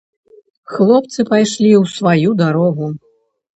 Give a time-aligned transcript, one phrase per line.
[0.75, 2.93] Хлопцы пайшлі ў сваю дарогу.